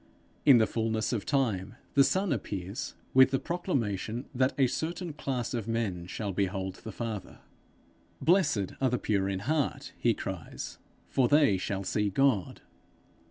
[0.47, 5.53] In the fullness of time the Son appears with the proclamation that a certain class
[5.53, 7.37] of men shall behold the Father:
[8.19, 12.61] 'Blessed are the pure in heart,' he cries, 'for they shall see God.'